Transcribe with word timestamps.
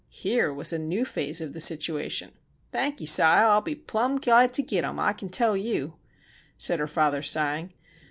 Here 0.09 0.51
was 0.51 0.73
a 0.73 0.79
new 0.79 1.05
phase 1.05 1.41
of 1.41 1.53
the 1.53 1.59
situation. 1.59 2.31
"Thankee, 2.71 3.05
Sile, 3.05 3.51
I'll 3.51 3.61
be 3.61 3.75
plum' 3.75 4.19
glad 4.19 4.51
tew 4.51 4.63
git 4.63 4.83
'em, 4.83 4.97
I 4.99 5.13
kin 5.13 5.29
tell 5.29 5.55
yew!" 5.55 5.93
said 6.57 6.79
her 6.79 6.87
father, 6.87 7.21
sighing. 7.21 7.71